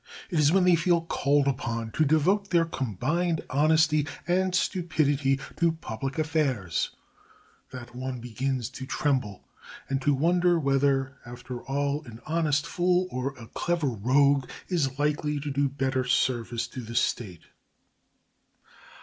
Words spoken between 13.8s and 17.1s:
rogue is likely to do better service to the